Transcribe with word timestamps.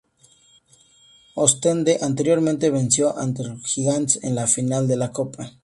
Oostende 1.35 1.99
anteriormente 2.01 2.71
venció 2.71 3.15
Antwerp 3.19 3.63
Giants 3.63 4.17
en 4.23 4.33
la 4.33 4.47
final 4.47 4.87
de 4.87 4.95
la 4.97 5.11
Copa. 5.11 5.51